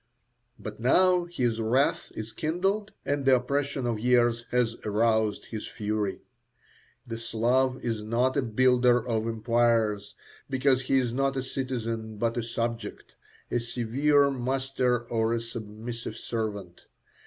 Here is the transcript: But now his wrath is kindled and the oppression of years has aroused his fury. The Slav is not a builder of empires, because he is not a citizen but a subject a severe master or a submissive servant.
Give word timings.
But 0.57 0.79
now 0.79 1.25
his 1.25 1.61
wrath 1.61 2.11
is 2.15 2.33
kindled 2.33 2.91
and 3.05 3.23
the 3.23 3.35
oppression 3.35 3.85
of 3.85 3.99
years 3.99 4.41
has 4.49 4.75
aroused 4.83 5.45
his 5.45 5.67
fury. 5.67 6.23
The 7.05 7.19
Slav 7.19 7.77
is 7.85 8.01
not 8.01 8.35
a 8.35 8.41
builder 8.41 8.97
of 9.07 9.27
empires, 9.27 10.15
because 10.49 10.81
he 10.81 10.97
is 10.97 11.13
not 11.13 11.37
a 11.37 11.43
citizen 11.43 12.17
but 12.17 12.35
a 12.35 12.41
subject 12.41 13.13
a 13.51 13.59
severe 13.59 14.31
master 14.31 15.01
or 15.07 15.33
a 15.33 15.39
submissive 15.39 16.15
servant. 16.15 16.87